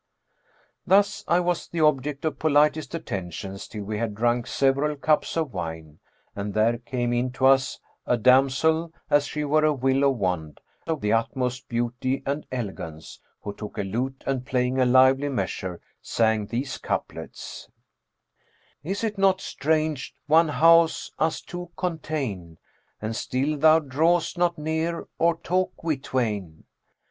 Thus 0.87 1.23
I 1.27 1.39
was 1.39 1.67
the 1.67 1.81
object 1.81 2.25
of 2.25 2.39
politest 2.39 2.95
attentions 2.95 3.67
till 3.67 3.83
we 3.83 3.99
had 3.99 4.15
drunk 4.15 4.47
several 4.47 4.95
cups 4.95 5.37
of 5.37 5.53
wine 5.53 5.99
and 6.35 6.55
there 6.55 6.79
came 6.79 7.13
into 7.13 7.45
us 7.45 7.79
a 8.07 8.17
damsel 8.17 8.91
as 9.11 9.27
she 9.27 9.43
were 9.45 9.63
a 9.63 9.71
willow 9.75 10.09
wand 10.09 10.59
of 10.87 11.01
the 11.01 11.13
utmost 11.13 11.69
beauty 11.69 12.23
and 12.25 12.47
elegance, 12.51 13.19
who 13.41 13.53
took 13.53 13.77
a 13.77 13.83
lute 13.83 14.23
and 14.25 14.43
playing 14.47 14.79
a 14.79 14.85
lively 14.87 15.29
measure, 15.29 15.79
sang 16.01 16.47
these 16.47 16.79
couplets, 16.79 17.69
'Is 18.83 19.03
it 19.03 19.19
not 19.19 19.39
strange 19.39 20.15
one 20.25 20.47
house 20.49 21.11
us 21.19 21.41
two 21.41 21.69
contain 21.77 22.57
* 22.77 23.01
And 23.03 23.15
still 23.15 23.55
thou 23.55 23.77
draw'st 23.79 24.35
not 24.35 24.57
near, 24.57 25.07
or 25.19 25.37
talk 25.37 25.83
we 25.83 25.95
twain? 25.97 26.63